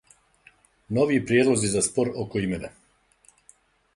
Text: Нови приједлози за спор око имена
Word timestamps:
Нови 0.97 1.19
приједлози 1.31 1.69
за 1.75 1.85
спор 1.89 2.11
око 2.23 2.43
имена 2.47 2.71